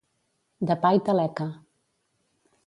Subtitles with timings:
[0.71, 1.47] De pa i taleca.